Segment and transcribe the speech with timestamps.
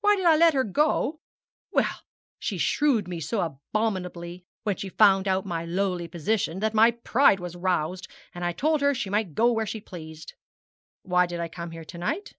[0.00, 1.20] 'Why did I let her go?
[1.70, 2.00] Well
[2.38, 7.40] she shrewed me so abominably when she found out my lowly position that my pride
[7.40, 10.32] was roused, and I told her she might go where she pleased.
[11.02, 12.32] Why did I come here to night?